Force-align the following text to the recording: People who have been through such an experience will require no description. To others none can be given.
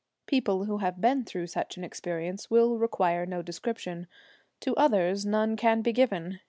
People 0.25 0.63
who 0.65 0.79
have 0.79 0.99
been 0.99 1.23
through 1.25 1.45
such 1.45 1.77
an 1.77 1.83
experience 1.83 2.49
will 2.49 2.79
require 2.79 3.23
no 3.27 3.43
description. 3.43 4.07
To 4.61 4.75
others 4.75 5.27
none 5.27 5.55
can 5.55 5.83
be 5.83 5.93
given. 5.93 6.39